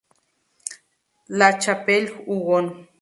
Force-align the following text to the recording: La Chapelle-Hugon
La 1.27 1.59
Chapelle-Hugon 1.59 2.89